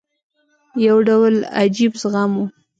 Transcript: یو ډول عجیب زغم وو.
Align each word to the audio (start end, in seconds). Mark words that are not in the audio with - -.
یو 0.87 0.97
ډول 1.07 1.33
عجیب 1.61 1.91
زغم 2.01 2.31
وو. 2.37 2.45